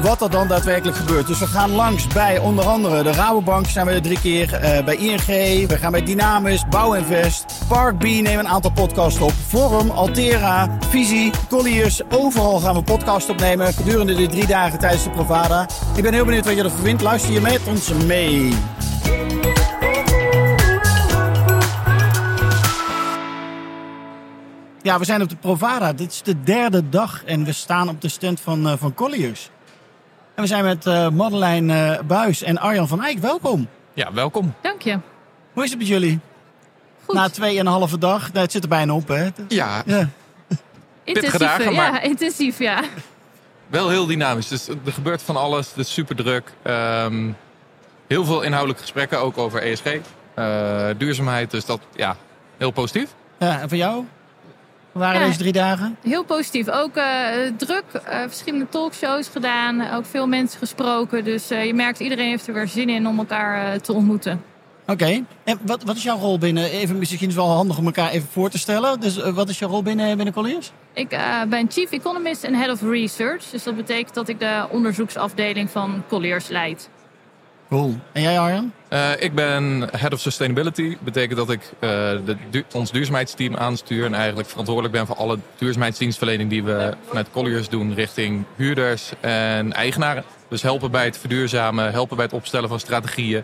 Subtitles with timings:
[0.00, 1.26] wat er dan daadwerkelijk gebeurt.
[1.26, 4.54] Dus we gaan langs bij onder andere de Rabobank zijn we er drie keer.
[4.54, 9.32] eh, bij ING, we gaan bij Dynamis, Bouwinvest, Park B nemen een aantal podcasts op.
[9.48, 12.00] Forum, Altera, Visie, Colliers.
[12.10, 15.66] Overal gaan we podcasts opnemen gedurende de drie dagen tijdens de Provada.
[15.96, 17.02] Ik ben heel benieuwd wat je ervan vindt.
[17.02, 18.52] Luister je met ons mee.
[24.82, 25.92] Ja, we zijn op de Provada.
[25.92, 29.50] Dit is de derde dag en we staan op de stand van, eh, van Colliers.
[30.34, 33.18] En we zijn met eh Madeleine eh, Buis en Arjan van Eyck.
[33.18, 33.68] Welkom.
[33.94, 34.54] Ja, welkom.
[34.60, 34.98] Dank je.
[35.52, 36.20] Hoe is het met jullie?
[37.04, 37.14] Goed.
[37.14, 38.26] Na tweeënhalve dag.
[38.32, 39.28] Nou, het zit er bijna op, hè?
[39.48, 40.08] Ja, Ja.
[41.04, 42.80] intensief, dagen, eh, ja, maar- intensief, ja.
[43.66, 44.48] wel heel dynamisch.
[44.48, 45.68] Dus er gebeurt van alles.
[45.68, 46.52] Het is super druk.
[46.62, 47.30] Ehm,
[48.06, 49.84] heel veel inhoudelijke gesprekken, ook over ESG.
[50.34, 52.16] eh, duurzaamheid, dus dat, ja,
[52.58, 53.14] heel positief.
[53.38, 53.60] ja.
[53.60, 54.04] En voor jou?
[54.92, 55.26] Hoe waren Ja.
[55.26, 55.96] deze drie dagen?
[56.02, 56.68] Heel positief.
[56.68, 57.04] Ook eh,
[57.56, 61.24] druk, eh, verschillende talkshows gedaan, ook veel mensen gesproken.
[61.24, 64.42] Dus eh, je merkt, iedereen heeft er weer zin in om elkaar te ontmoeten.
[64.86, 65.24] Oké.
[65.44, 66.64] En wat, wat is jouw rol binnen?
[66.70, 69.00] Even, misschien is het wel handig om elkaar even voor te stellen.
[69.00, 70.72] Dus wat is jouw rol binnen, binnen Colliers?
[70.92, 71.08] Ik
[71.48, 73.44] ben Chief Economist en Head of Research.
[73.50, 76.88] Dus dat betekent dat ik de onderzoeksafdeling van Colliers leid.
[77.72, 77.94] Cool.
[78.12, 78.72] En jij, Arjan?
[78.88, 80.96] Eh, ik ben Head of Sustainability.
[81.00, 81.88] betekent dat ik eh,
[82.24, 84.04] de, du- ons duurzaamheidsteam aanstuur.
[84.04, 89.72] En eigenlijk verantwoordelijk ben voor alle duurzaamheidsdienstverlening die we vanuit Colliers doen richting huurders en
[89.72, 90.24] eigenaren.
[90.48, 93.42] Dus helpen bij het verduurzamen, helpen bij het opstellen van strategieën.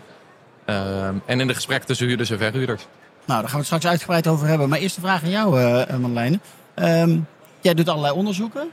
[0.65, 2.81] Ehm, en in de gesprekken tussen huurders en verhuurders.
[3.25, 4.69] Nou, daar gaan we het straks uitgebreid over hebben.
[4.69, 6.39] Maar eerst de vraag aan jou, eh eh, Madeleine.
[6.73, 7.17] Ehm,
[7.61, 8.69] jij doet allerlei onderzoeken.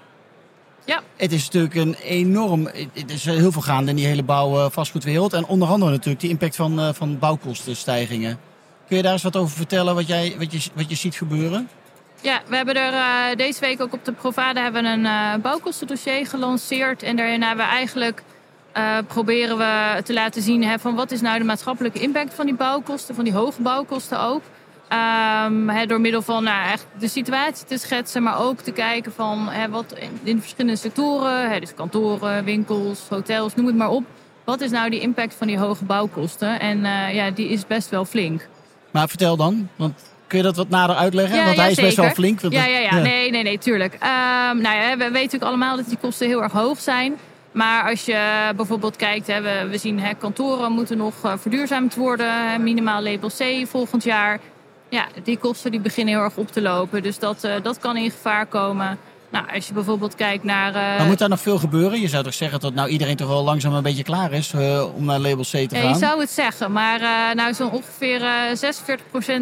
[0.87, 1.03] Ja.
[1.17, 2.69] Het is natuurlijk een enorm...
[2.93, 5.33] Het is heel veel gaande in die hele bouw- eh, vastgoedwereld.
[5.33, 8.39] En onder andere natuurlijk die impact van, eh, van bouwkostenstijgingen.
[8.89, 11.69] Kun je daar eens wat over vertellen wat, jij, wat, je, wat je ziet gebeuren?
[12.21, 16.27] Ja, we hebben er eh, deze week ook op de Provada hebben een eh, bouwkostendossier
[16.27, 17.03] gelanceerd.
[17.03, 18.23] En daarin hebben we eigenlijk
[19.07, 22.55] proberen we te laten zien hè, van wat is nou de maatschappelijke impact van die
[22.55, 24.43] bouwkosten, van die hoge bouwkosten ook.
[24.89, 29.49] Ehm, door middel van nou, echt de situatie te schetsen, maar ook te kijken van
[29.71, 34.05] wat in, in verschillende sectoren, dus kantoren, winkels, hotels, noem het maar op.
[34.47, 36.61] Wat is nou die impact van die hoge bouwkosten?
[36.61, 38.49] En eh, ja, die is best wel flink.
[38.91, 41.37] Maar vertel dan, want kun je dat wat nader uitleggen?
[41.37, 42.41] Ja, want ja, hij is best wel flink.
[42.41, 42.99] Ja, ja, ja.
[42.99, 43.95] Nee, nee, nee, tuurlijk.
[43.95, 47.17] Ehm, nou ja, we weten natuurlijk allemaal dat die kosten heel erg hoog zijn.
[47.53, 51.95] Maar als je bijvoorbeeld kijkt, hè, we, we zien hè, kantoren moeten nog eh, verduurzaamd
[51.95, 52.63] worden.
[52.63, 54.41] Minimaal label C volgend jaar.
[54.89, 57.03] Ja, die kosten die beginnen heel erg op te lopen.
[57.03, 58.99] Dus dat, eh, dat kan in gevaar komen.
[59.31, 60.69] Nou, als je bijvoorbeeld kijkt naar...
[60.75, 62.01] eh, Maar moet daar nog veel gebeuren?
[62.01, 64.85] Je zou toch zeggen dat nou iedereen toch wel langzaam een beetje klaar is eh,
[64.97, 65.89] om naar label C te Ja, gaan?
[65.89, 67.01] je zou het zeggen, maar
[67.35, 68.57] nou, zo'n ongeveer eh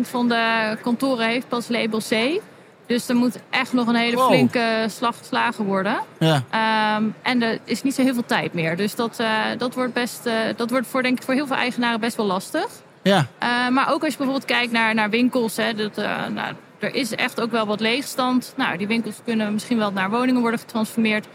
[0.06, 2.40] 46% van de kantoren heeft pas label C.
[2.86, 4.26] Dus er moet echt nog een hele Wow.
[4.28, 5.98] flinke slag geslagen worden.
[6.18, 6.42] Ja.
[6.50, 8.76] Ehm, en er is niet zo heel veel tijd meer.
[8.76, 9.22] Dus dat,
[9.58, 10.20] dat wordt, best,
[10.56, 12.66] dat wordt voor, denk ik, voor heel veel eigenaren best wel lastig.
[13.04, 13.26] Ja.
[13.38, 15.56] Eh, maar ook als je bijvoorbeeld kijkt naar, naar winkels.
[15.56, 18.54] Hè, dat, eh, nou, er is echt ook wel wat leegstand.
[18.56, 21.26] Nou, die winkels kunnen misschien wel naar woningen worden getransformeerd.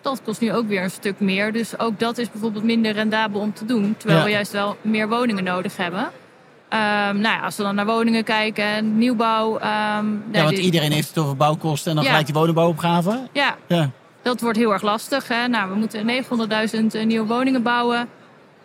[0.00, 1.52] Dat kost nu ook weer een stuk meer.
[1.52, 3.94] Dus ook dat is bijvoorbeeld minder rendabel om te doen.
[3.98, 4.24] Terwijl Ja.
[4.26, 6.10] we juist wel meer woningen nodig hebben.
[6.68, 9.58] Ehm, nou ja, als we dan naar woningen kijken, nieuwbouw.
[9.58, 12.10] ehm, ja, want die- iedereen heeft het over bouwkosten en dan Ja.
[12.10, 13.28] gelijk die woningbouwopgave.
[13.32, 13.90] Ja, Ja.
[14.22, 15.28] dat wordt heel erg lastig.
[15.28, 15.48] Hè?
[15.48, 18.08] Nou, we moeten 900.000 eh, nieuwe woningen bouwen.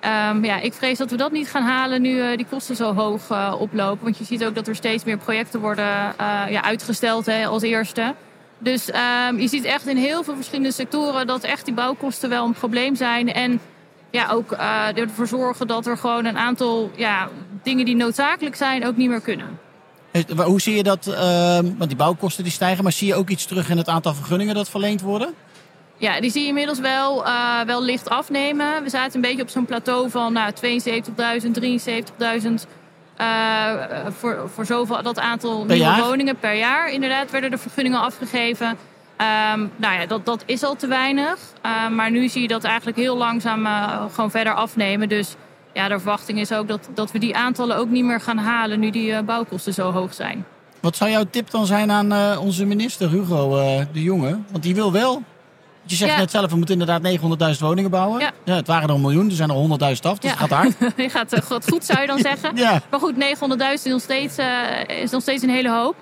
[0.04, 2.94] Ehm, ja, ik vrees dat we dat niet gaan halen nu eh, die kosten zo
[2.94, 4.04] hoog eh, oplopen.
[4.04, 7.62] Want je ziet ook dat er steeds meer projecten worden eh, ja, uitgesteld hè, als
[7.62, 8.14] eerste.
[8.58, 12.46] Dus ehm, je ziet echt in heel veel verschillende sectoren dat echt die bouwkosten wel
[12.46, 13.34] een probleem zijn.
[13.34, 13.60] En
[14.12, 14.52] ja, ook
[14.96, 17.30] ervoor zorgen dat er gewoon een aantal ja,
[17.64, 19.60] dingen die noodzakelijk zijn ook niet meer kunnen.
[20.36, 21.08] Hoe zie je dat?
[21.08, 24.14] ehm, want die bouwkosten die stijgen, maar zie je ook iets terug in het aantal
[24.14, 25.34] vergunningen dat verleend worden?
[26.04, 28.84] Ja, die zie je inmiddels wel, eh, wel licht afnemen.
[28.84, 32.68] We zaten een beetje op zo'n plateau van nou, 72.000, 73.000
[33.18, 33.74] eh,
[34.10, 36.02] voor, voor zoveel dat aantal nieuwe jaar?
[36.02, 36.92] woningen per jaar.
[36.92, 38.78] Inderdaad werden de vergunningen afgegeven.
[39.18, 41.38] Ehm, nou ja, dat, dat is al te weinig.
[41.62, 45.10] Eh, maar nu zie je dat eigenlijk heel langzaam eh, gewoon verder afnemen.
[45.10, 45.36] Dus
[45.74, 48.80] ja, de verwachting is ook dat, dat we die aantallen ook niet meer gaan halen
[48.80, 50.46] nu die eh, bouwkosten zo hoog zijn.
[50.80, 53.50] Wat zou jouw tip dan zijn aan onze minister Hugo
[53.94, 54.40] de Jonge?
[54.52, 55.22] Want die wil wel.
[55.86, 56.18] Je zegt Ja.
[56.18, 57.02] net zelf, we moeten inderdaad
[57.56, 58.20] 900.000 woningen bouwen.
[58.44, 58.54] Ja.
[58.54, 60.38] het waren er een miljoen, er zijn er 100.000 af, dus Ja.
[60.38, 60.74] het gaat hard.
[60.98, 62.56] Je gaat eh, goed, goed, zou je dan zeggen.
[62.56, 62.82] Ja.
[62.90, 64.48] Maar goed, 900.000 is, nog steeds, eh,
[65.02, 65.96] is nog steeds een hele hoop.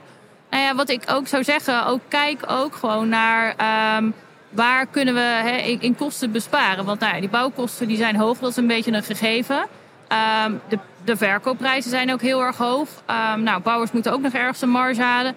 [0.50, 3.54] Nou ja, wat ik ook zou zeggen, ook kijk ook gewoon naar...
[3.58, 4.10] ehm,
[4.50, 6.86] waar kunnen we in kosten besparen?
[6.86, 9.66] Want nou ja, die bouwkosten die zijn hoog, dat is een beetje een gegeven.
[10.08, 12.88] Ehm, de, de verkoopprijzen zijn ook heel erg hoog.
[13.06, 15.36] Ehm, nou, bouwers moeten ook nog ergens een marge halen.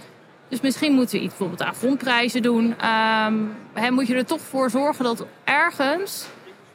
[0.54, 2.74] Dus misschien moeten we iets bijvoorbeeld aan grondprijzen doen.
[2.80, 3.34] Ehm,
[3.72, 6.24] hè, moet je er toch voor zorgen dat ergens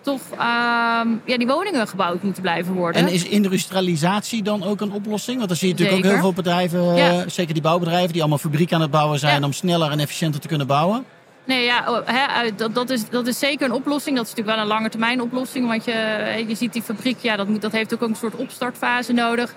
[0.01, 3.01] toch ehm, ja, die woningen gebouwd moeten blijven worden.
[3.01, 5.37] En is industrialisatie dan ook een oplossing?
[5.37, 7.09] Want dan zie je natuurlijk ook heel veel bedrijven, Ja.
[7.11, 9.45] eh, zeker die bouwbedrijven, die allemaal fabrieken aan het bouwen zijn Ja.
[9.45, 11.05] om sneller en efficiënter te kunnen bouwen.
[11.45, 14.15] Nee, ja, oh, hè, dat, dat, is, dat is zeker een oplossing.
[14.15, 15.67] Dat is natuurlijk wel een lange termijn oplossing.
[15.67, 18.35] Want je, eh, je ziet die fabriek, ja, dat, moet, dat heeft ook een soort
[18.35, 19.53] opstartfase nodig.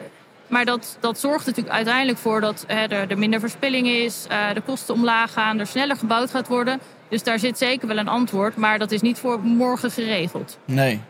[0.52, 4.54] Maar dat, dat zorgt natuurlijk uiteindelijk voor dat hè, er, er minder verspilling is, eh,
[4.54, 6.80] de kosten omlaag gaan, er sneller gebouwd gaat worden.
[7.08, 10.58] Dus daar zit zeker wel een antwoord, maar dat is niet voor morgen geregeld.
[10.64, 11.00] Nee.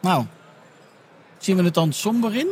[0.00, 0.24] Nou,
[1.38, 2.48] zien we het dan somber in?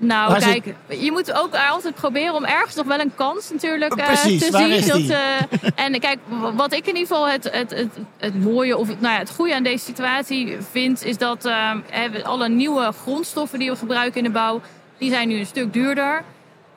[0.00, 3.94] Nou, Waar kijk, je moet ook altijd proberen om ergens nog wel een kans natuurlijk
[3.94, 4.70] eh, Precies, te waar zien.
[4.70, 5.14] is die?
[5.14, 6.18] eh, en kijk,
[6.54, 9.30] wat ik in ieder geval het, het, het, het mooie of het, nou ja, het
[9.30, 14.24] goede aan deze situatie vind, is dat we- alle nieuwe grondstoffen die we gebruiken in
[14.24, 14.60] de bouw,
[14.98, 16.22] die zijn nu een stuk duurder.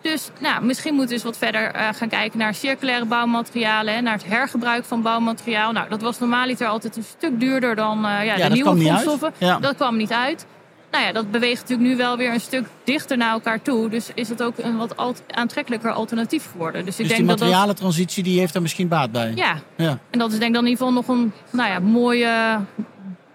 [0.01, 4.13] Dus nou, misschien moeten we eens wat verder gaan kijken naar circulaire bouwmaterialen, hè, naar
[4.13, 5.71] het hergebruik van bouwmateriaal.
[5.71, 8.89] Nou, dat was normaliter altijd een stuk duurder dan ja, dat de nieuwe kwam niet
[8.89, 9.01] uit.
[9.01, 9.47] grondstoffen.
[9.47, 9.59] Ja.
[9.59, 10.45] Dat kwam niet uit.
[10.91, 13.89] Nou ja, dat beweegt natuurlijk nu wel weer een stuk dichter naar elkaar toe.
[13.89, 16.85] Dus is het ook een wat alt- aantrekkelijker alternatief geworden.
[16.85, 17.47] Dus ik dus die denk dat dat.
[17.47, 19.31] materialentransitie die heeft er misschien baat bij.
[19.35, 19.99] Ja, Ja.
[20.09, 22.59] en dat is denk ik dan in ieder geval nog een nou ja, mooie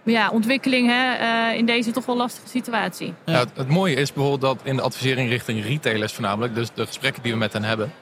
[0.02, 3.14] ja, ontwikkeling hè, eh, in deze toch wel lastige situatie.
[3.24, 3.32] Ja.
[3.32, 6.86] Ja, het, het mooie is bijvoorbeeld dat in de advisering richting retailers voornamelijk, dus de
[6.86, 7.92] gesprekken die we met hen hebben,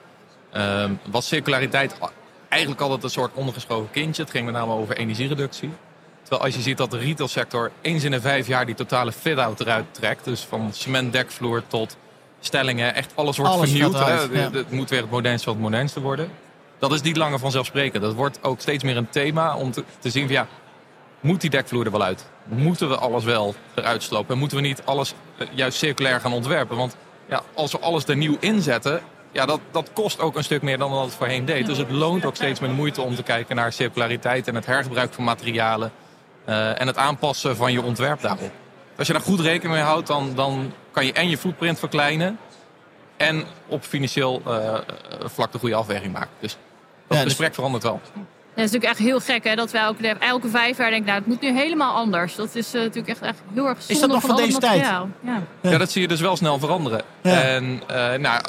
[0.53, 1.95] ehm, was circulariteit
[2.49, 4.23] eigenlijk altijd een soort ondergeschoven kindje.
[4.23, 5.71] Het ging met name over energiereductie.
[6.25, 9.61] Terwijl als je ziet dat de retailsector eens in de vijf jaar die totale fit-out
[9.61, 11.97] eruit trekt, dus van cementdekvloer tot
[12.41, 13.99] stellingen, echt alles wordt Alles vernieuwd.
[13.99, 14.51] ja.
[14.53, 16.31] Het moet weer het modernste van het modernste worden.
[16.79, 18.03] Dat is niet langer vanzelfsprekend.
[18.03, 20.47] Dat wordt ook steeds meer een thema om te, te zien van ja,
[21.21, 22.27] moet die dekvloer er wel uit?
[22.45, 24.33] Moeten we alles wel eruit slopen?
[24.33, 26.77] En moeten we niet alles eh, juist circulair gaan ontwerpen?
[26.77, 26.97] Want
[27.29, 29.01] ja, als we alles er nieuw inzetten,
[29.33, 31.67] ja, dat, dat kost ook een stuk meer dan dat het voorheen deed.
[31.67, 34.67] Dus het loont ook steeds meer de moeite om te kijken naar circulariteit en het
[34.67, 35.93] hergebruik van materialen.
[36.45, 38.51] Eh, en het aanpassen van je ontwerp daarop.
[38.99, 42.39] Als je daar goed rekening mee houdt, dan, dan kan je en je footprint verkleinen.
[43.17, 44.81] En op financieel eh, eh,
[45.25, 46.31] vlak de goede afweging maken.
[46.41, 46.57] Dus
[47.07, 48.01] dat Ja, dus- gesprek verandert wel.
[48.05, 48.21] Ja,
[48.61, 51.19] dat is natuurlijk echt heel gek hè, dat wij elke, elke vijf jaar denken, nou
[51.19, 52.35] het moet nu helemaal anders.
[52.35, 54.81] Dat is natuurlijk echt, echt heel erg zonde dat nog van van deze tijd?
[54.81, 55.07] Ja.
[55.61, 55.79] Ja.
[55.79, 57.03] Dat zie je dus wel snel veranderen.
[57.23, 57.43] Ja.
[57.43, 58.41] En eh, nou,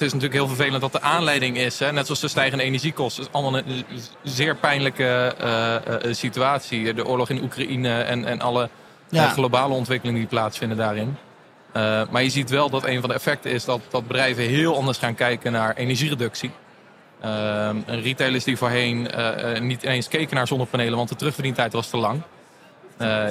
[0.00, 3.22] het is natuurlijk heel vervelend dat de aanleiding is, hè, net zoals de stijgende energiekosten,
[3.22, 3.84] is allemaal een
[4.22, 6.94] zeer pijnlijke eh, eh, situatie.
[6.94, 8.68] De oorlog in Oekraïne en, en alle
[9.08, 9.24] Ja.
[9.24, 11.16] eh, globale ontwikkelingen die plaatsvinden daarin.
[12.10, 14.98] Maar je ziet wel dat een van de effecten is dat, dat bedrijven heel anders
[14.98, 16.50] gaan kijken naar energiereductie.
[17.86, 19.10] Retailers die voorheen
[19.60, 22.22] niet eens keken naar zonnepanelen, want de terugverdientijd was te lang.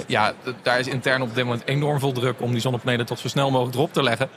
[0.07, 3.27] Ja, daar is intern op dit moment enorm veel druk om die zonnepanelen tot zo
[3.27, 4.29] snel mogelijk erop te leggen.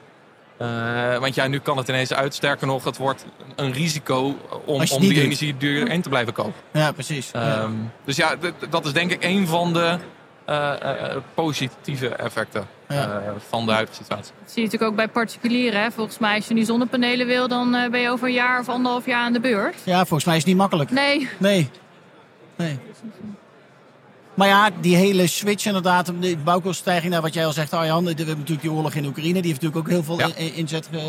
[0.63, 2.35] Eh, want ja, nu kan het ineens uit.
[2.35, 3.25] Sterker nog, het wordt
[3.57, 5.23] een risico om, om die doet.
[5.23, 6.53] energie duur in te blijven kopen.
[6.73, 7.31] Ja, precies.
[7.33, 7.61] Ja.
[7.61, 7.73] Ehm,
[8.05, 8.35] dus ja,
[8.71, 9.99] dat is denk ik een van de
[10.45, 10.73] eh,
[11.11, 12.95] eh, positieve effecten Ja.
[13.27, 14.33] eh, van de huidige situatie.
[14.41, 15.83] Dat zie je natuurlijk ook bij particulieren.
[15.83, 15.91] Hè.
[15.91, 18.69] Volgens mij als je nu zonnepanelen wil, dan eh, ben je over een jaar of
[18.69, 19.77] anderhalf jaar aan de beurt.
[19.85, 20.91] ja, volgens mij is het niet makkelijk.
[20.91, 21.71] Nee, Nee.
[22.57, 22.79] Nee.
[24.35, 28.09] Maar ja, die hele switch inderdaad, de bouwkostenstijging, nou, wat jij al zegt Arjan, we
[28.09, 30.35] hebben natuurlijk die oorlog in Oekraïne, die heeft natuurlijk ook heel veel Ja.
[30.55, 31.01] inzet eh,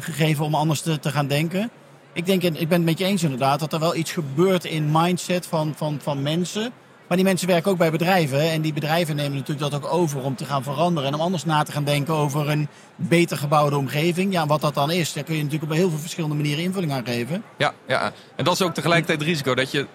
[0.00, 1.70] gegeven om anders te, te gaan denken.
[2.12, 4.64] Ik denk, en ik ben het met je eens inderdaad, dat er wel iets gebeurt
[4.64, 6.72] in mindset van, van, van mensen.
[7.08, 8.40] Maar die mensen werken ook bij bedrijven.
[8.50, 11.08] En die bedrijven nemen natuurlijk dat ook over om te gaan veranderen.
[11.08, 14.32] En om anders na te gaan denken over een beter gebouwde omgeving.
[14.32, 16.92] Ja, wat dat dan is, daar kun je natuurlijk op heel veel verschillende manieren invulling
[16.92, 17.42] aan geven.
[17.58, 19.86] Ja, ja, en dat is ook tegelijkertijd het risico dat je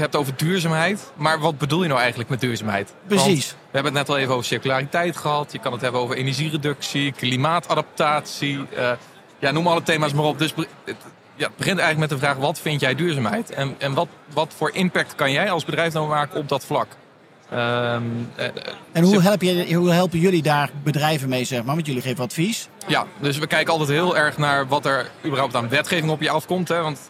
[0.00, 1.12] hebt over duurzaamheid.
[1.14, 2.92] Maar wat bedoel je nou eigenlijk met duurzaamheid?
[3.08, 3.50] Want Precies.
[3.50, 5.52] we hebben het net al even over circulariteit gehad.
[5.52, 8.66] Je kan het hebben over energiereductie, klimaatadaptatie.
[8.76, 8.90] eh,
[9.38, 10.38] ja, noem alle thema's maar op.
[10.38, 10.54] Dus
[10.84, 10.96] het,
[11.34, 13.50] ja, het begint eigenlijk met de vraag, wat vind jij duurzaamheid?
[13.50, 16.86] En, en wat, wat voor impact kan jij als bedrijf nou maken op dat vlak?
[17.50, 18.02] Ehm,
[18.36, 18.52] eh, eh,
[18.92, 21.74] En hoe, help je, hoe helpen jullie daar bedrijven mee, zeg maar?
[21.74, 22.68] Want jullie geven advies.
[22.86, 26.30] Ja, dus we kijken altijd heel erg naar wat er überhaupt aan wetgeving op je
[26.30, 26.68] afkomt.
[26.68, 26.80] Hè?
[26.82, 27.09] Want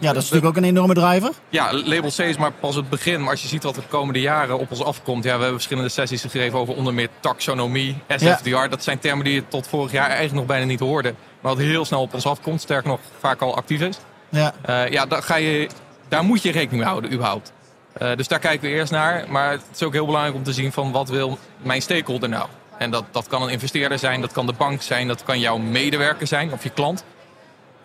[0.00, 1.30] Ja, dat is natuurlijk ook een enorme driver.
[1.48, 3.20] Ja, label C is maar pas het begin.
[3.20, 5.24] Maar als je ziet wat er de komende jaren op ons afkomt.
[5.24, 8.68] Ja, we hebben verschillende sessies gegeven over onder meer taxonomie, SFDR.
[8.68, 11.14] Dat zijn termen die je tot vorig jaar eigenlijk nog bijna niet hoorde.
[11.40, 12.60] Maar wat heel snel op ons afkomt.
[12.60, 13.98] Sterker nog, vaak al actief is.
[14.28, 15.68] Ja, Eh, ja, daar, ga je,
[16.08, 17.52] daar moet je rekening mee houden überhaupt.
[17.92, 19.24] Eh, dus daar kijken we eerst naar.
[19.28, 22.48] Maar het is ook heel belangrijk om te zien van wat wil mijn stakeholder nou.
[22.78, 25.56] En dat, dat kan een investeerder zijn, dat kan de bank zijn, dat kan jouw
[25.58, 27.04] medewerker zijn of je klant.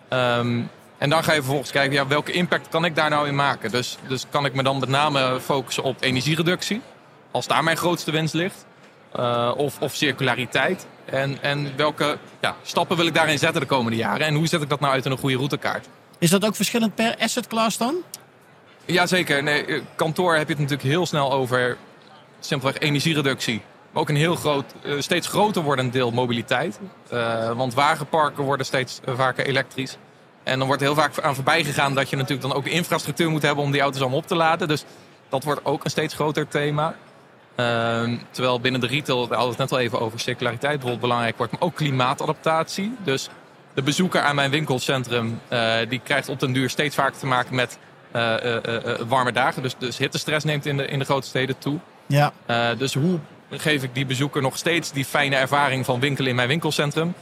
[0.08, 0.60] Ehm,
[0.98, 3.70] En dan ga je vervolgens kijken, ja, welke impact kan ik daar nou in maken?
[3.70, 6.80] Dus, dus kan ik me dan met name focussen op energiereductie,
[7.30, 8.66] als daar mijn grootste winst ligt.
[9.18, 10.86] Uh, of, of circulariteit.
[11.04, 14.26] En, en welke ja, stappen wil ik daarin zetten de komende jaren?
[14.26, 15.88] En hoe zet ik dat nou uit in een goede routekaart?
[16.18, 17.94] Is dat ook verschillend per asset class dan?
[18.84, 19.42] Jazeker.
[19.42, 21.76] Nee, kantoor heb je het natuurlijk heel snel over
[22.40, 23.62] simpelweg energiereductie.
[23.90, 26.78] Maar ook een heel groot, uh, steeds groter wordend deel mobiliteit.
[27.12, 29.96] Uh, want wagenparken worden steeds vaker elektrisch.
[30.46, 33.30] En dan wordt heel vaak aan voorbij gegaan dat je natuurlijk dan ook de infrastructuur
[33.30, 34.68] moet hebben om die auto's allemaal op te laden.
[34.68, 34.84] Dus
[35.28, 36.94] dat wordt ook een steeds groter thema.
[37.56, 41.36] Uh, terwijl binnen de retail, we hadden het net al even over circulariteit bijvoorbeeld belangrijk
[41.36, 42.94] wordt, maar ook klimaatadaptatie.
[43.04, 43.28] Dus
[43.74, 47.54] de bezoeker aan mijn winkelcentrum, uh, die krijgt op den duur steeds vaker te maken
[47.54, 47.78] met
[48.16, 48.56] uh,
[49.08, 49.62] warme dagen.
[49.62, 51.78] Dus, dus hittestress neemt in de, in de grote steden toe.
[52.06, 52.32] Ja.
[52.78, 53.18] dus hoe
[53.50, 57.14] geef ik die bezoeker nog steeds die fijne ervaring van winkelen in mijn winkelcentrum?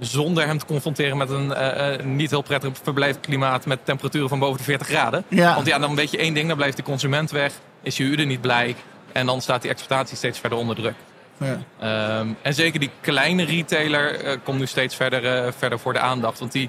[0.00, 4.58] Zonder hem te confronteren met een uh, niet heel prettig verblijfklimaat met temperaturen van boven
[4.58, 5.24] de 40 graden.
[5.28, 5.54] Ja.
[5.54, 7.52] Want ja, dan weet je één ding, dan blijft de consument weg,
[7.82, 8.76] is je huurder niet blij.
[9.12, 10.94] En dan staat die exploitatie steeds verder onder druk.
[11.36, 12.18] Ja.
[12.18, 15.98] Um, en zeker die kleine retailer uh, komt nu steeds verder, uh, verder voor de
[15.98, 16.38] aandacht.
[16.38, 16.68] Want die,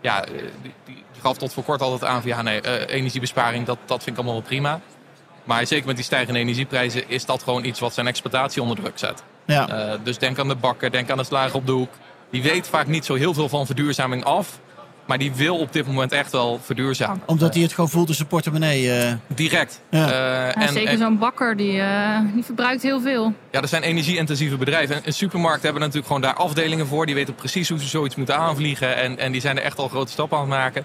[0.00, 0.20] ja,
[0.62, 4.16] die, die, gaf tot voor kort altijd aan van ja, nee, energiebesparing, dat, dat vind
[4.16, 4.80] ik allemaal wel prima.
[5.44, 8.98] Maar zeker met die stijgende energieprijzen is dat gewoon iets wat zijn exploitatie onder druk
[8.98, 9.22] zet.
[9.44, 9.96] Ja.
[10.02, 11.92] dus denk aan de bakker, denk aan de slager op de hoek.
[12.30, 14.58] Die weet vaak niet zo heel veel van verduurzaming af.
[15.06, 17.22] Maar die wil op dit moment echt wel verduurzamen.
[17.26, 18.84] Omdat hij het gewoon voelt in zijn portemonnee.
[19.06, 19.12] Uh...
[19.26, 19.80] Direct.
[19.90, 20.04] Ja.
[20.04, 23.32] Uh, Ja, en, zeker en- zo'n bakker, die, uh, die verbruikt heel veel.
[23.50, 24.96] ja, er zijn energie-intensieve bedrijven.
[24.96, 27.06] En, en supermarkten hebben natuurlijk gewoon daar afdelingen voor.
[27.06, 28.96] Die weten precies hoe ze zoiets moeten aanvliegen.
[28.96, 30.84] En, en die zijn er echt al grote stappen aan het maken.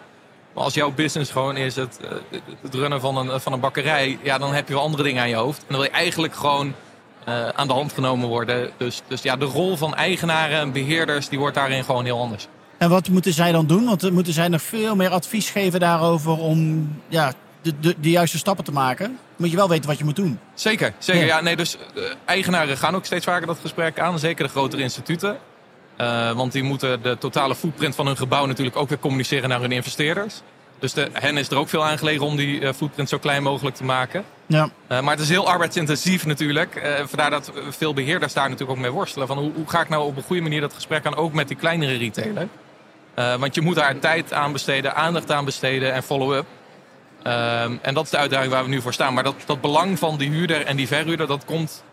[0.53, 1.99] Maar als jouw business gewoon is het,
[2.31, 4.17] eh, het runnen van een, van een bakkerij...
[4.23, 5.57] Ja, dan heb je wel andere dingen aan je hoofd.
[5.59, 6.73] En dan wil je eigenlijk gewoon
[7.25, 8.71] eh, aan de hand genomen worden.
[8.77, 11.29] Dus, dus ja, de rol van eigenaren en beheerders...
[11.29, 12.47] die wordt daarin gewoon heel anders.
[12.77, 13.85] En wat moeten zij dan doen?
[13.85, 18.37] Want moeten zij nog veel meer advies geven daarover om ja, de, de, de juiste
[18.37, 19.19] stappen te maken?
[19.35, 20.39] Moet je wel weten wat je moet doen.
[20.53, 21.25] Zeker, zeker.
[21.25, 21.27] Ja.
[21.27, 21.41] Ja.
[21.41, 24.19] nee, dus eh, eigenaren gaan ook steeds vaker dat gesprek aan.
[24.19, 25.37] Zeker de grotere instituten.
[25.97, 29.61] Eh, want die moeten de totale footprint van hun gebouw natuurlijk ook weer communiceren naar
[29.61, 30.41] hun investeerders.
[30.79, 33.43] Dus de, hen is er ook veel aan gelegen om die eh, footprint zo klein
[33.43, 34.25] mogelijk te maken.
[34.45, 34.69] Ja.
[34.87, 36.75] Eh, maar het is heel arbeidsintensief natuurlijk.
[36.75, 39.27] Eh, vandaar dat veel beheerders daar natuurlijk ook mee worstelen.
[39.27, 41.47] Van hoe, hoe ga ik nou op een goede manier dat gesprek aan, ook met
[41.47, 42.47] die kleinere retailer?
[43.39, 46.45] Want je moet daar tijd aan besteden, aandacht aan besteden en follow-up.
[47.23, 49.13] Ehm, en dat is de uitdaging waar we nu voor staan.
[49.13, 51.83] Maar dat, dat belang van die huurder en die verhuurder, dat komt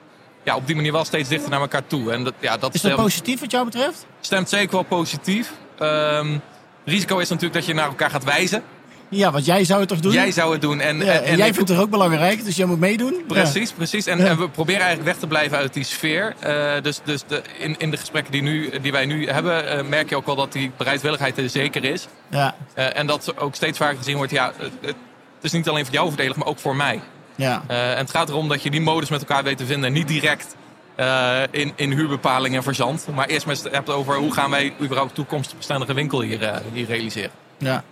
[0.42, 2.12] ja, op die manier wel steeds dichter naar elkaar toe.
[2.12, 4.06] En dat, ja, dat Is dat stemt- positief wat jou betreft?
[4.20, 5.52] stemt zeker wel positief.
[5.78, 6.38] Ehm,
[6.84, 8.62] risico is natuurlijk dat je naar elkaar gaat wijzen.
[9.08, 10.12] Ja, want jij zou het toch doen?
[10.12, 10.80] Jij zou het doen.
[10.80, 13.24] En, Ja, en, en jij vindt het ook belangrijk, dus jij moet meedoen.
[13.26, 14.06] Precies, precies.
[14.06, 14.36] En, Ja.
[14.36, 16.34] we proberen eigenlijk weg te blijven uit die sfeer.
[16.38, 19.84] Eh, dus dus de, in, in de gesprekken die, nu, die wij nu hebben, eh,
[19.84, 22.06] merk je ook wel dat die bereidwilligheid er zeker is.
[22.30, 24.94] Ja, Eh, en dat ook steeds vaker gezien wordt, ja, het, het
[25.40, 27.00] is niet alleen voor jou voordelig, maar ook voor mij.
[27.34, 27.62] ja.
[27.68, 29.86] En het gaat erom dat je die modus met elkaar weet te vinden.
[29.88, 30.56] En niet direct
[30.94, 33.06] eh, in, in huurbepaling en verzand.
[33.14, 36.86] Maar eerst met het hebt over hoe gaan wij überhaupt toekomstbestendige winkel hier, eh, hier
[36.86, 37.30] realiseren.
[37.58, 37.84] ja.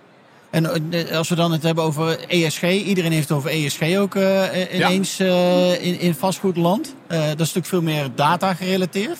[0.50, 4.14] En eh, als we dan het hebben over ESG, iedereen heeft het over ESG ook
[4.73, 5.21] ineens
[5.80, 6.95] in, in vastgoedland.
[7.09, 9.19] Dat is natuurlijk veel meer data gerelateerd.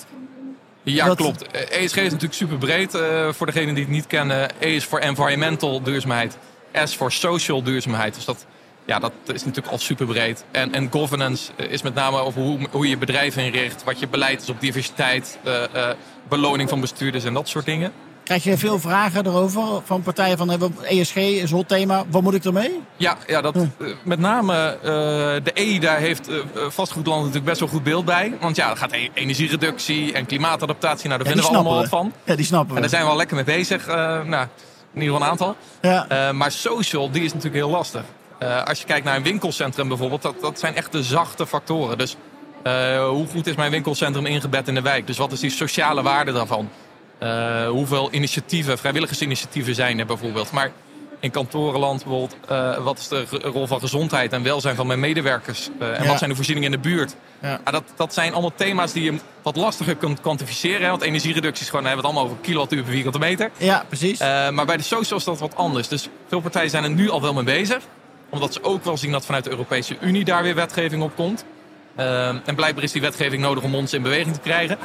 [0.83, 1.47] Ja, Dat- klopt.
[1.51, 2.97] ESG is natuurlijk super breed.
[3.35, 6.37] voor degenen die het niet kennen, E is voor environmental duurzaamheid.
[6.85, 8.15] S voor social duurzaamheid.
[8.15, 8.45] Dus dat,
[8.85, 10.43] ja, dat is natuurlijk al super breed.
[10.51, 13.83] En, en governance eh, is met name over hoe, hoe je je bedrijf inricht.
[13.83, 15.39] Wat je beleid is op diversiteit.
[15.43, 15.95] eh, eh,
[16.29, 17.91] beloning van bestuurders en dat soort dingen.
[18.23, 22.33] Krijg je veel vragen erover van partijen van ESG is een hot thema, wat moet
[22.33, 22.79] ik ermee?
[22.97, 23.65] Ja, ja dat, Hm.
[24.03, 24.77] met name
[25.43, 26.29] de E, daar heeft
[26.69, 28.33] vastgoedland natuurlijk best wel goed beeld bij.
[28.41, 31.07] Want ja, er gaat e- energiereductie en klimaatadaptatie.
[31.09, 32.13] Nou, daar Ja, vinden we allemaal wat van.
[32.23, 32.81] Ja, die snappen En we.
[32.81, 33.87] daar zijn we al lekker mee bezig.
[33.87, 34.47] nou,
[34.93, 35.55] in ieder geval een aantal.
[35.81, 38.03] Ja, maar social, die is natuurlijk heel lastig.
[38.41, 41.97] Eh, als je kijkt naar een winkelcentrum bijvoorbeeld, dat, dat zijn echt de zachte factoren.
[41.97, 42.15] Dus
[42.63, 45.07] eh, hoe goed is mijn winkelcentrum ingebed in de wijk?
[45.07, 46.69] Dus wat is die sociale waarde daarvan?
[47.17, 50.51] Eh, hoeveel initiatieven, vrijwilligersinitiatieven zijn er bijvoorbeeld?
[50.51, 50.71] Maar
[51.19, 52.35] in kantorenland bijvoorbeeld,
[52.83, 55.69] wat is de rol van gezondheid en welzijn van mijn medewerkers?
[55.79, 56.07] En Ja.
[56.07, 57.15] wat zijn de voorzieningen in de buurt?
[57.41, 57.59] Ja.
[57.63, 60.81] Ah, dat, dat zijn allemaal thema's die je wat lastiger kunt kwantificeren.
[60.81, 63.51] hè, Want energiereductie is gewoon, hebben we het allemaal over kilowattuur per vierkante meter.
[63.57, 64.19] ja precies.
[64.19, 65.87] Maar bij de social is dat wat anders.
[65.87, 67.79] Dus veel partijen zijn er nu al wel mee bezig.
[68.31, 71.45] Omdat ze ook wel zien dat vanuit de Europese Unie daar weer wetgeving op komt.
[71.95, 74.77] Ehm, en blijkbaar is die wetgeving nodig om ons in beweging te krijgen.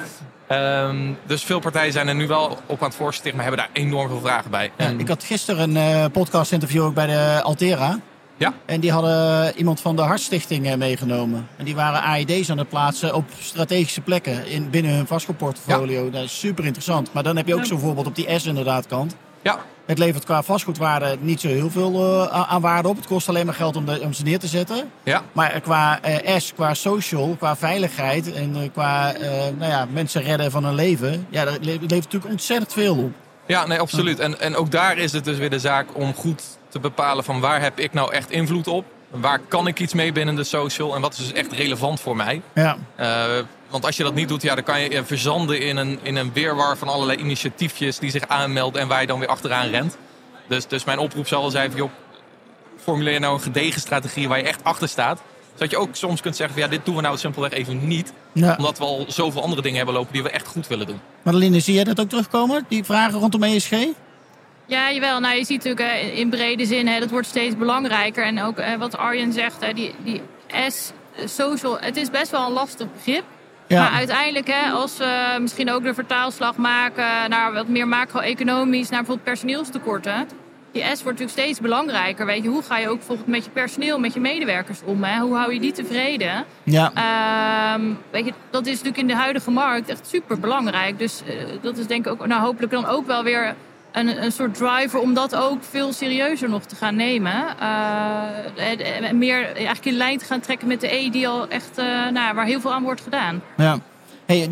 [0.47, 3.83] Ehm, dus veel partijen zijn er nu wel op aan het voorstellen, maar hebben daar
[3.83, 4.73] enorm veel vragen bij.
[4.79, 7.99] Ja, En- ik had gisteren een eh, podcast interview ook bij de Altera.
[8.37, 11.49] ja, En die hadden iemand van de Hartstichting eh, meegenomen.
[11.57, 16.11] En die waren AED's aan het plaatsen op strategische plekken in, binnen hun vastgoedportfolio.
[16.11, 17.13] Dat is super interessant.
[17.13, 19.17] Maar dan heb je ook zo'n voorbeeld op die S inderdaad kant.
[19.47, 21.93] Ja, Het levert qua vastgoedwaarde niet zo heel veel
[22.31, 22.97] eh, aan- waarde op.
[22.97, 24.91] Het kost alleen maar geld om, de, om ze neer te zetten.
[25.03, 25.23] ja.
[25.33, 30.23] Maar qua eh, S, qua social, qua veiligheid en eh, qua eh, nou ja, mensen
[30.23, 33.11] redden van hun leven, ja, dat le- levert natuurlijk ontzettend veel op.
[33.47, 34.19] Ja, nee, absoluut.
[34.19, 37.41] En, en ook daar is het dus weer de zaak om goed te bepalen van
[37.41, 38.85] waar heb ik nou echt invloed op?
[39.21, 40.95] Waar kan ik iets mee binnen de social?
[40.95, 42.43] En wat is dus echt relevant voor mij?
[42.55, 43.25] Ja, Eh,
[43.71, 46.17] want als je dat niet doet, ja, dan kan je eh, verzanden in een, in
[46.17, 49.97] een weerwar van allerlei initiatiefjes die zich aanmelden en waar je dan weer achteraan rent.
[50.49, 51.91] Dus, dus mijn oproep zal wel zijn joh,
[52.83, 55.21] formuleer nou een gedegen strategie waar je echt achter staat.
[55.53, 58.13] Zodat je ook soms kunt zeggen van, ja, dit doen we nou simpelweg even niet.
[58.33, 58.55] ja.
[58.59, 61.01] Omdat we al zoveel andere dingen hebben lopen die we echt goed willen doen.
[61.23, 62.65] Madeline, zie jij dat ook terugkomen?
[62.69, 63.73] Die vragen rondom ESG?
[64.67, 65.21] Ja, jawel.
[65.21, 68.25] Nou, je ziet natuurlijk eh, in brede zin, hè, dat wordt steeds belangrijker.
[68.25, 70.21] En ook eh, wat Arjen zegt, hè, die, die
[70.69, 73.25] S, eh, social, het is best wel een lastig begrip.
[73.67, 73.83] Ja.
[73.83, 78.99] Maar uiteindelijk, hè, als we misschien ook de vertaalslag maken naar wat meer macro-economisch, naar
[78.99, 80.29] bijvoorbeeld personeelstekorten.
[80.73, 82.27] Die S wordt natuurlijk steeds belangrijker.
[82.27, 85.05] Weet je, hoe ga je ook bijvoorbeeld met je personeel, met je medewerkers om?
[85.05, 85.21] Hè?
[85.21, 86.45] Hoe hou je die tevreden?
[86.63, 90.99] Ja, Ehm, weet je, dat is natuurlijk in de huidige markt echt super belangrijk.
[90.99, 91.23] Dus
[91.61, 93.55] dat is denk ik ook, nou hopelijk dan ook wel weer
[93.97, 97.59] een, een soort driver om dat ook veel serieuzer nog te gaan nemen.
[97.59, 101.79] Eh, en meer eigenlijk in lijn te gaan trekken met de E die al echt,
[101.79, 103.43] eh, nou, waar heel veel aan wordt gedaan.
[103.57, 103.79] ja.
[104.27, 104.51] Hey,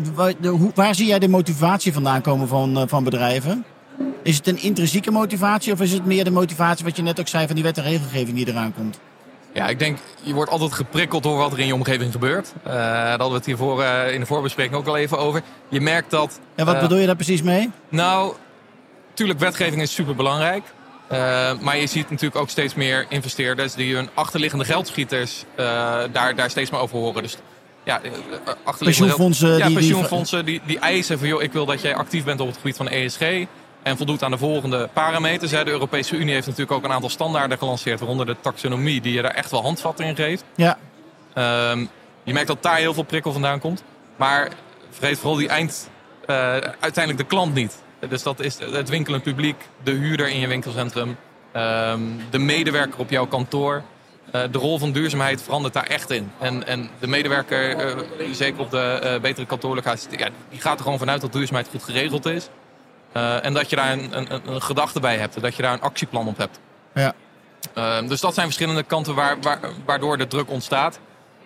[0.75, 3.65] waar zie jij de motivatie vandaan komen van, eh, van bedrijven?
[4.23, 7.27] Is het een intrinsieke motivatie of is het meer de motivatie wat je net ook
[7.27, 8.99] zei van die wet en regelgeving die eraan komt?
[9.55, 12.53] Ja, ik denk, je wordt altijd geprikkeld door wat er in je omgeving gebeurt.
[12.63, 15.41] Eh, daar hadden we het hiervoor eh, in de voorbespreking ook al even over.
[15.69, 16.39] Je merkt dat...
[16.55, 17.71] En wat bedoel je daar precies mee?
[17.89, 18.33] Nou,
[19.15, 20.63] natuurlijk, wetgeving is super belangrijk.
[21.61, 25.65] maar je ziet natuurlijk ook steeds meer investeerders die hun achterliggende geldschieters eh,
[26.11, 27.21] daar, daar steeds meer over horen.
[27.23, 27.37] Dus
[27.83, 28.11] ja, eh,
[28.63, 32.23] achterliggende Pensioenfondsen Ja, die- pensioenfondsen die, die eisen van joh, ik wil dat jij actief
[32.23, 33.21] bent op het gebied van ESG.
[33.83, 35.51] En voldoet aan de volgende parameters.
[35.51, 35.63] hè.
[35.63, 39.21] De Europese Unie heeft natuurlijk ook een aantal standaarden gelanceerd, waaronder de taxonomie, die je
[39.21, 40.43] daar echt wel handvatten in geeft.
[40.55, 40.77] Ja,
[41.33, 41.85] Ehm,
[42.23, 43.83] je merkt dat daar heel veel prikkel vandaan komt.
[44.15, 44.49] Maar
[44.89, 45.89] vergeet vooral die eind,
[46.25, 46.35] eh,
[46.79, 47.83] uiteindelijk de klant niet.
[48.09, 51.17] Dus dat is het winkelend publiek, de huurder in je winkelcentrum,
[51.51, 53.83] ehm, de medewerker op jouw kantoor.
[54.31, 56.31] Eh, de rol van duurzaamheid verandert daar echt in.
[56.39, 57.97] En, en de medewerker, eh,
[58.31, 61.83] zeker op de eh, betere kantoorlocaties, ja, die gaat er gewoon vanuit dat duurzaamheid goed
[61.83, 62.49] geregeld is.
[63.41, 65.35] En dat je daar een, een, een gedachte bij hebt.
[65.35, 66.59] en Dat je daar een actieplan op hebt.
[66.93, 67.13] ja.
[67.73, 70.99] Ehm, dus dat zijn verschillende kanten waar, waar, waardoor de druk ontstaat.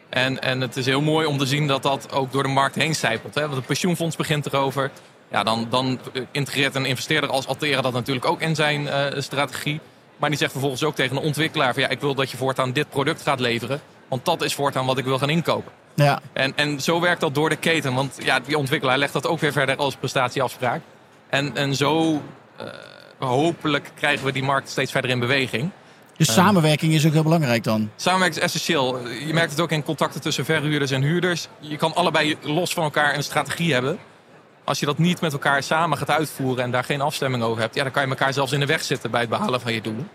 [0.10, 2.76] En, en het is heel mooi om te zien dat dat ook door de markt
[2.76, 3.36] heen zijpelt.
[3.36, 3.42] Hè?
[3.42, 4.92] Want het pensioenfonds begint erover.
[5.32, 6.00] Ja, dan, dan
[6.32, 9.80] integreert een investeerder als Altera dat natuurlijk ook in zijn eh, strategie.
[10.18, 11.74] Maar die zegt vervolgens ook tegen een ontwikkelaar...
[11.74, 13.82] Van, ja, ik wil dat je voortaan dit product gaat leveren.
[14.08, 15.72] Want dat is voortaan wat ik wil gaan inkopen.
[15.94, 16.20] ja.
[16.34, 17.94] En, en zo werkt dat door de keten.
[17.94, 20.82] Want ja, die ontwikkelaar legt dat ook weer verder als prestatieafspraak.
[21.30, 22.22] En, en zo
[22.58, 22.66] eh,
[23.20, 25.72] hopelijk krijgen we die markt steeds verder in beweging.
[26.18, 27.90] Dus samenwerking is ook heel belangrijk dan.
[27.96, 29.08] Samenwerking is essentieel.
[29.08, 31.48] Je merkt het ook in contacten tussen verhuurders en huurders.
[31.60, 34.00] Je kan allebei los van elkaar een strategie hebben.
[34.70, 37.76] Als je dat niet met elkaar samen gaat uitvoeren en daar geen afstemming over hebt,
[37.76, 39.82] ja, dan kan je elkaar zelfs in de weg zitten bij het behalen van je
[39.82, 40.06] doel.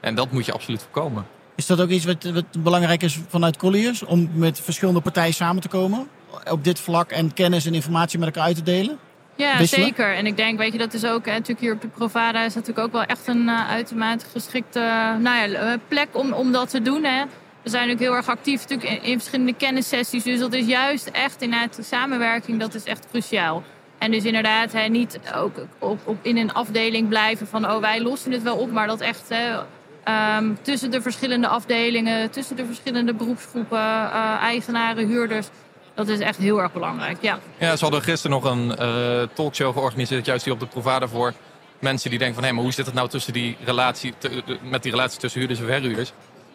[0.00, 1.26] En dat moet je absoluut voorkomen.
[1.54, 4.04] Is dat ook iets wat, wat belangrijk is vanuit Colliers?
[4.04, 6.08] Om met verschillende partijen samen te komen?
[6.50, 8.98] Op dit vlak en kennis en informatie met elkaar uit te delen?
[9.34, 9.86] Ja, Wisselen?
[9.86, 10.14] zeker.
[10.14, 12.54] En ik denk, weet je, dat is ook, hè, natuurlijk hier op de Provada is
[12.54, 16.52] natuurlijk ook wel echt een eh, uitermate geschikte eh, nou ja, eh, plek om, om
[16.52, 17.04] dat te doen.
[17.04, 17.24] Hè.
[17.62, 20.22] We zijn ook heel erg actief natuurlijk in, in verschillende kennissessies.
[20.22, 23.62] Dus dat is juist echt inderdaad de samenwerking, dat is echt cruciaal.
[24.02, 28.00] En dus inderdaad, hè, niet ook op, op, in een afdeling blijven van, oh wij
[28.00, 28.70] lossen het wel op.
[28.70, 29.58] Maar dat echt hè,
[30.04, 35.48] ehm, tussen de verschillende afdelingen, tussen de verschillende beroepsgroepen, eh, eigenaren, huurders.
[35.94, 37.38] Dat is echt heel erg belangrijk, ja.
[37.58, 41.32] Ja, ze hadden gisteren nog een eh, talkshow georganiseerd, juist hier op de Provada voor
[41.78, 44.14] mensen die denken van, hé, maar hoe zit het nou tussen die relatie,
[44.62, 46.12] met die relatie tussen huurders en verhuurders?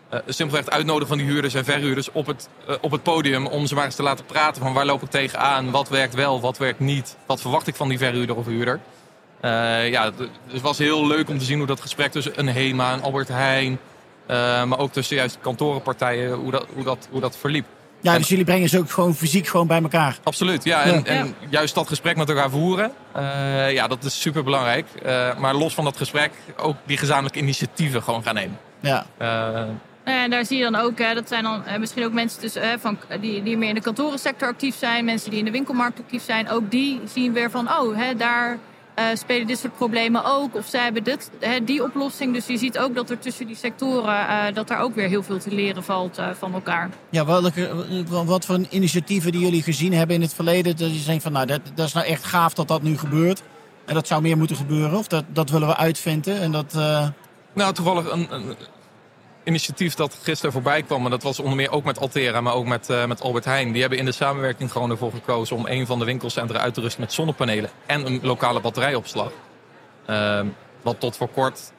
[0.09, 3.45] Eh simpelweg het uitnodigen van die huurders en verhuurders op het, eh, op het podium
[3.47, 6.41] om ze maar eens te laten praten van waar loop ik tegenaan, wat werkt wel,
[6.41, 8.79] wat werkt niet, wat verwacht ik van die verhuurder of huurder.
[9.41, 12.47] Eh, ja, het- het was heel leuk om te zien hoe dat gesprek tussen een
[12.47, 13.79] HEMA, een Albert Heijn,
[14.25, 17.65] eh, maar ook tussen juist kantorenpartijen, hoe dat, hoe dat, hoe dat verliep.
[18.01, 20.17] Ja, En- dus jullie brengen ze ook gewoon fysiek gewoon bij elkaar.
[20.23, 20.83] Absoluut, ja.
[20.83, 21.03] En, Ja.
[21.03, 24.85] en juist dat gesprek met elkaar voeren, eh, ja, dat is super belangrijk.
[25.37, 28.57] maar los van dat gesprek ook die gezamenlijke initiatieven gewoon gaan nemen.
[28.79, 29.67] Ja, ja,
[30.13, 32.55] en daar zie je dan ook, hè, dat zijn dan eh, misschien ook mensen dus,
[32.55, 35.99] eh, van, die, die meer in de kantorensector actief zijn, mensen die in de winkelmarkt
[35.99, 36.49] actief zijn.
[36.49, 38.57] Ook die zien weer van, oh, hè, daar
[38.97, 40.55] eh, spelen dit soort problemen ook.
[40.55, 42.33] Of zij hebben dit, hè, die oplossing.
[42.33, 45.23] Dus je ziet ook dat er tussen die sectoren, eh, dat daar ook weer heel
[45.23, 46.89] veel te leren valt eh, van elkaar.
[47.09, 47.69] ja welke,
[48.07, 50.77] wat voor initiatieven die jullie gezien hebben in het verleden...
[50.77, 53.41] dat je denkt van, nou, dat, dat is nou echt gaaf dat dat nu gebeurt.
[53.85, 56.39] En dat zou meer moeten gebeuren, of dat, dat willen we uitvinden.
[56.39, 57.07] En dat, uh...
[57.53, 58.55] Nou, toevallig een, een,
[59.47, 61.03] initiatief dat gisteren voorbij kwam.
[61.03, 63.71] En dat was onder meer ook met Altera, maar ook met, uh, met Albert Heijn.
[63.71, 66.81] Die hebben in de samenwerking gewoon ervoor gekozen om een van de winkelcentra uit te
[66.81, 69.31] rusten met zonnepanelen en een lokale batterijopslag.
[70.09, 70.39] Uh,
[70.81, 71.71] wat tot voor kort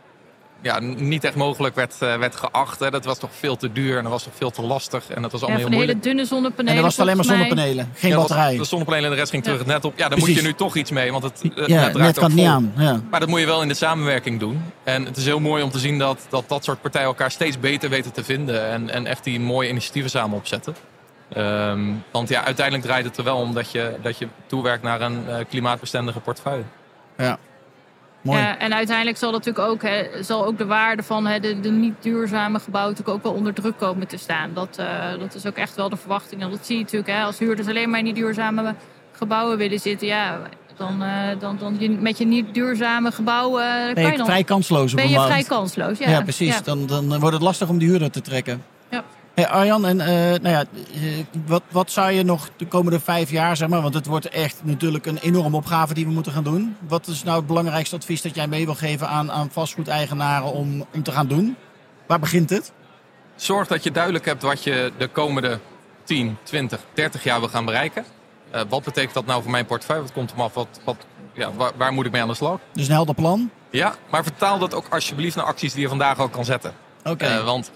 [0.62, 2.80] ja, niet echt mogelijk werd, uh, werd geacht.
[2.80, 2.90] Hè.
[2.90, 5.10] Dat was toch veel te duur en dat was toch veel te lastig.
[5.10, 5.98] En dat was allemaal ja, heel moeilijk.
[5.98, 6.72] hele dunne zonnepanelen.
[6.72, 8.56] En er was alleen maar zonnepanelen, geen ja, batterij.
[8.56, 9.98] De zonnepanelen en de rest ging terug het net op.
[9.98, 12.34] Ja, daar moet je nu toch iets mee, want het, het ja, net, net kan
[12.34, 12.72] niet aan.
[12.76, 13.00] Ja.
[13.10, 14.62] Maar dat moet je wel in de samenwerking doen.
[14.84, 17.58] En het is heel mooi om te zien dat dat, dat soort partijen elkaar steeds
[17.58, 18.68] beter weten te vinden.
[18.68, 20.74] En, en echt die mooie initiatieven samen opzetten.
[21.36, 25.00] Um, want ja, uiteindelijk draait het er wel om dat je, dat je toewerkt naar
[25.00, 26.64] een uh, klimaatbestendige portefeuille.
[27.16, 27.38] Ja,
[28.28, 28.40] Mooi.
[28.40, 31.70] Ja, en uiteindelijk zal, natuurlijk ook, hè, zal ook de waarde van hè, de, de,
[31.70, 34.50] niet duurzame gebouwen natuurlijk ook wel onder druk komen te staan.
[34.54, 36.42] Dat, uh, dat is ook echt wel de verwachting.
[36.42, 38.74] En dat zie je natuurlijk hè, als huurders alleen maar in die duurzame
[39.12, 40.06] gebouwen willen zitten.
[40.06, 40.40] Ja,
[40.76, 43.62] dan, uh, dan, dan je, met je niet duurzame gebouwen.
[43.62, 44.94] Uh, ben je, je vrij kansloos.
[44.94, 46.10] Ben je vrij kansloos, ja.
[46.10, 46.54] Ja, precies.
[46.54, 46.60] Ja.
[46.64, 48.62] Dan, dan wordt het lastig om die huurder te trekken.
[49.38, 50.64] Hey Arjan, en, uh, nou ja,
[51.46, 54.60] wat, wat zou je nog de komende vijf jaar, zeg maar, want het wordt echt
[54.62, 56.76] natuurlijk een enorme opgave die we moeten gaan doen.
[56.88, 60.86] Wat is nou het belangrijkste advies dat jij mee wil geven aan, aan vastgoedeigenaren om,
[60.94, 61.56] om te gaan doen?
[62.06, 62.72] Waar begint het?
[63.36, 65.58] Zorg dat je duidelijk hebt wat je de komende
[66.04, 68.04] 10, 20, 30 jaar wil gaan bereiken.
[68.54, 70.02] Uh, wat betekent dat nou voor mijn portefeuille?
[70.02, 70.54] Wat komt er af?
[70.54, 70.96] Wat, wat,
[71.32, 72.58] ja, waar, waar, moet ik mee aan de slag?
[72.72, 73.50] Dus een helder plan?
[73.70, 76.72] Ja, maar vertaal dat ook alsjeblieft naar acties die je vandaag al kan zetten.
[77.00, 77.10] Oké.
[77.10, 77.38] Okay.
[77.38, 77.70] Uh, want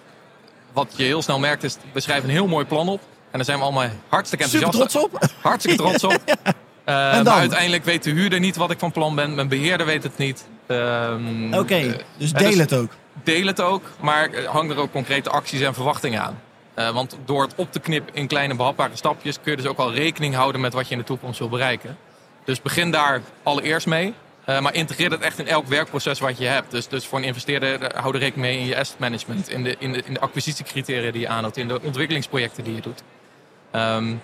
[0.72, 3.00] wat je heel snel merkt is, we schrijven een heel mooi plan op.
[3.00, 5.30] En daar zijn we allemaal hartstikke enthousiast Super trots op.
[5.48, 6.22] Hartstikke trots op.
[6.24, 6.37] ja.
[6.44, 9.35] uh, en maar uiteindelijk weet de huurder niet wat ik van plan ben.
[9.35, 10.44] Mijn beheerder weet het niet.
[10.66, 12.90] Um, Oké, okay, uh, dus deel dus het ook.
[13.22, 16.40] Deel het ook, maar hang er ook concrete acties en verwachtingen aan.
[16.78, 19.40] Uh, want door het op te knippen in kleine behapbare stapjes...
[19.40, 21.96] kun je dus ook al rekening houden met wat je in de toekomst wil bereiken.
[22.44, 24.14] Dus begin daar allereerst mee.
[24.46, 26.70] Uh, maar integreer dat echt in elk werkproces wat je hebt.
[26.70, 29.48] Dus, dus voor een investeerder hou er rekening mee in je asset management.
[29.48, 31.57] In de, in de, in de acquisitiecriteria die je aanhoudt.
[31.57, 33.02] In de ontwikkelingsprojecten die je doet.
[33.72, 34.22] Um,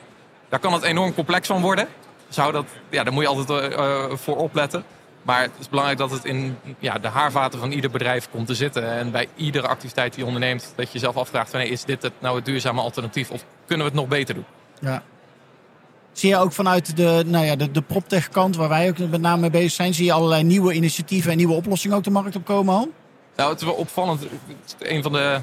[0.48, 1.88] daar kan het enorm complex van worden.
[2.28, 4.84] Zou dat, ja, daar moet je altijd uh, voor opletten.
[5.22, 8.54] Maar het is belangrijk dat het in ja, de haarvaten van ieder bedrijf komt te
[8.54, 8.90] zitten.
[8.90, 12.12] En bij iedere activiteit die je onderneemt, dat je jezelf afvraagt: van, is dit het,
[12.18, 13.30] nou het duurzame alternatief?
[13.30, 14.44] Of kunnen we het nog beter doen?
[14.80, 15.02] Ja.
[16.18, 19.20] Zie je ook vanuit de, nou ja, de, de proptech kant, waar wij ook met
[19.20, 22.36] name mee bezig zijn, zie je allerlei nieuwe initiatieven en nieuwe oplossingen ook de markt
[22.36, 22.88] op komen al?
[23.36, 24.26] Nou, het is wel opvallend.
[24.78, 25.40] Een van de.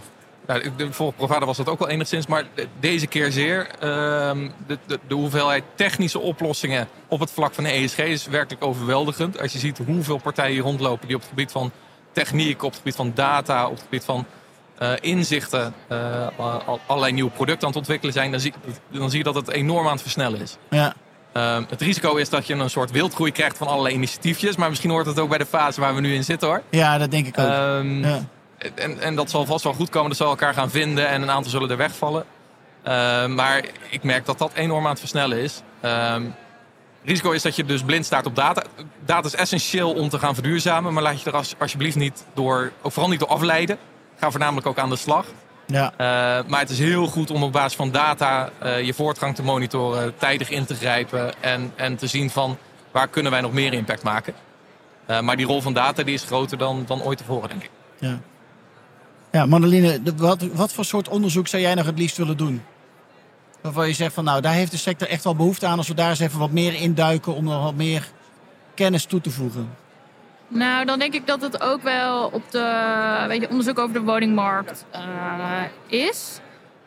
[0.48, 2.44] Nou, de vorige Provada was dat ook wel enigszins, maar
[2.80, 3.68] deze keer zeer.
[3.76, 3.80] Uh,
[4.68, 9.40] de, de, de, hoeveelheid technische oplossingen op het vlak van de ESG is werkelijk overweldigend.
[9.40, 11.72] Als je ziet hoeveel partijen hier rondlopen die op het gebied van
[12.12, 14.26] techniek, op het gebied van data, op het gebied van
[14.80, 16.28] uh, inzichten, uh,
[16.86, 18.54] allerlei nieuwe producten aan het ontwikkelen zijn, dan zie,
[18.92, 20.58] dan zie je dat het enorm aan het versnellen is.
[20.70, 20.94] Ja.
[21.34, 24.90] Uh, het risico is dat je een soort wildgroei krijgt van allerlei initiatiefjes, maar misschien
[24.90, 26.62] hoort het ook bij de fase waar we nu in zitten hoor.
[26.70, 27.46] Ja, dat denk ik ook.
[27.46, 28.20] Um, ja.
[28.76, 31.32] en, en dat zal vast wel goed komen, dat zal elkaar gaan vinden en een
[31.32, 32.26] aantal zullen er wegvallen.
[33.36, 35.62] maar ik merk dat dat enorm aan het versnellen is.
[37.04, 38.64] risico is dat je dus blind staat op data.
[39.06, 42.72] Data is essentieel om te gaan verduurzamen, maar laat je er als, alsjeblieft niet door,
[42.82, 43.78] ook vooral niet door afleiden.
[44.20, 45.26] Ga voornamelijk ook aan de slag.
[45.66, 45.92] Ja.
[45.92, 45.98] Uh,
[46.50, 50.18] maar het is heel goed om op basis van data uh, je voortgang te monitoren,
[50.18, 52.58] tijdig in te grijpen en, en te zien van
[52.92, 54.34] waar kunnen wij nog meer impact maken.
[55.10, 57.70] Uh, maar die rol van data die is groter dan, dan ooit tevoren, denk ik.
[58.00, 58.20] Ja,
[59.32, 62.64] ja Madeline, wat, wat voor soort onderzoek zou jij nog het liefst willen doen?
[63.62, 65.94] Waarvan je zegt van nou, daar heeft de sector echt wel behoefte aan als we
[65.94, 68.08] daar eens even wat meer induiken om nog wat meer
[68.74, 69.70] kennis toe te voegen.
[70.48, 74.02] Nou, dan denk ik dat het ook wel op de weet je, onderzoek over de
[74.02, 76.40] woningmarkt uh, is.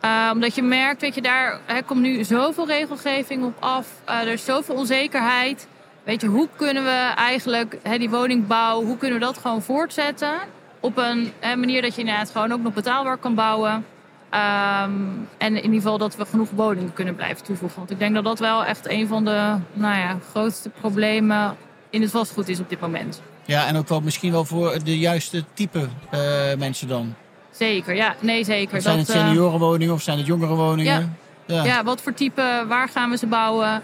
[0.04, 3.88] Uh, omdat je merkt, weet je, daar er komt nu zoveel regelgeving op af.
[4.08, 5.68] Uh, er is zoveel onzekerheid.
[6.04, 10.34] Weet je, hoe kunnen we eigenlijk hè, die woningbouw, hoe kunnen we dat gewoon voortzetten?
[10.80, 13.86] Op een hè, manier dat je inderdaad gewoon ook nog betaalbaar kan bouwen.
[14.34, 17.78] Um, en in ieder geval dat we genoeg woningen kunnen blijven toevoegen.
[17.78, 21.56] Want ik denk dat dat wel echt een van de nou ja, grootste problemen
[21.90, 23.22] in het vastgoed is op dit moment.
[23.44, 26.20] Ja, en ook wel misschien wel voor de juiste type uh,
[26.58, 27.14] mensen dan.
[27.50, 28.14] Zeker, ja.
[28.20, 28.82] Nee, zeker.
[28.82, 31.16] Zijn dat, het seniorenwoningen of zijn het jongerenwoningen?
[31.46, 31.54] Ja.
[31.54, 31.64] Ja.
[31.64, 33.82] ja, wat voor type, waar gaan we ze bouwen?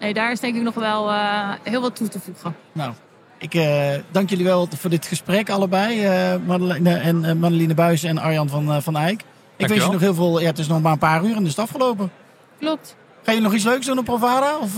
[0.00, 2.56] Nee, daar is denk ik nog wel uh, heel wat toe te voegen.
[2.72, 2.92] Nou,
[3.38, 6.08] ik uh, dank jullie wel voor dit gesprek allebei.
[6.46, 9.20] Madeleine, en, Madeline Buijs en Arjan van, van Eyck.
[9.56, 10.40] Ik wens je nog heel veel...
[10.40, 12.10] Ja, het is nog maar een paar uur en is het afgelopen.
[12.58, 12.96] Klopt.
[13.22, 14.58] Ga je nog iets leuks doen op Provada?
[14.58, 14.76] Of,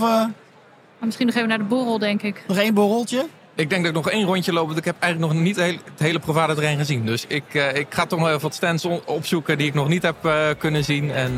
[1.05, 2.43] misschien nog even naar de borrel, denk ik.
[2.47, 3.25] Nog één borreltje?
[3.55, 5.79] Ik denk dat ik nog één rondje loop, want ik heb eigenlijk nog niet het
[5.97, 7.05] hele Provada terrein gezien.
[7.05, 10.03] Dus ik, eh, ik ga toch nog even wat stands opzoeken die ik nog niet
[10.03, 11.11] heb eh, kunnen zien.
[11.11, 11.37] En uh,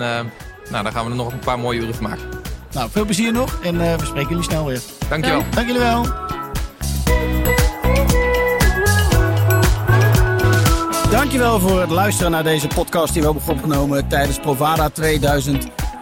[0.70, 2.24] nou, daar gaan we er nog een paar mooie uren van maken.
[2.72, 4.82] Nou, veel plezier nog en we spreken jullie snel weer.
[5.10, 5.44] Dankjewel.
[5.52, 6.06] Dank jullie wel.
[11.12, 15.68] Dankjewel voor het luisteren naar deze podcast die we hebben opgenomen tijdens Provada 2000.